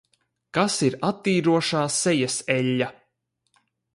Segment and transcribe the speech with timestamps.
[0.57, 2.91] Kas ir attīrošā sejas eļļa?